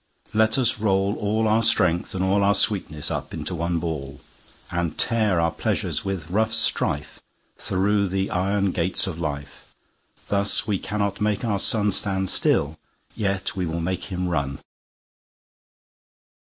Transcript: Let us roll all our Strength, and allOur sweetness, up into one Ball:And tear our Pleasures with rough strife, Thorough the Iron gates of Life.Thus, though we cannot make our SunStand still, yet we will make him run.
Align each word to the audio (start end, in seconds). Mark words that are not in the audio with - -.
Let 0.33 0.57
us 0.57 0.79
roll 0.79 1.15
all 1.17 1.47
our 1.47 1.61
Strength, 1.61 2.15
and 2.15 2.25
allOur 2.25 2.55
sweetness, 2.55 3.11
up 3.11 3.35
into 3.35 3.53
one 3.53 3.77
Ball:And 3.77 4.97
tear 4.97 5.39
our 5.39 5.51
Pleasures 5.51 6.03
with 6.03 6.31
rough 6.31 6.51
strife, 6.51 7.21
Thorough 7.59 8.07
the 8.07 8.31
Iron 8.31 8.71
gates 8.71 9.05
of 9.05 9.19
Life.Thus, 9.19 10.61
though 10.61 10.65
we 10.69 10.79
cannot 10.79 11.21
make 11.21 11.45
our 11.45 11.59
SunStand 11.59 12.29
still, 12.29 12.79
yet 13.15 13.55
we 13.55 13.67
will 13.67 13.79
make 13.79 14.05
him 14.05 14.27
run. 14.27 14.57